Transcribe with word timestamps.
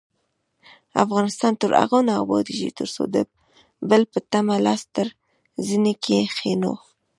افغانستان 1.03 1.53
تر 1.61 1.69
هغو 1.81 1.99
نه 2.07 2.13
ابادیږي، 2.23 2.69
ترڅو 2.79 3.03
د 3.15 3.17
بل 3.89 4.01
په 4.11 4.19
تمه 4.31 4.55
لاس 4.65 4.81
تر 4.95 5.07
زنې 5.67 5.93
کښينو. 6.03 6.73